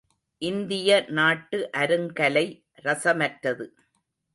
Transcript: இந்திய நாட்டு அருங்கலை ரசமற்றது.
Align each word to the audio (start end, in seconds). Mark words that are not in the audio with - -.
இந்திய 0.41 1.05
நாட்டு 1.09 1.59
அருங்கலை 1.77 2.45
ரசமற்றது. 2.83 3.67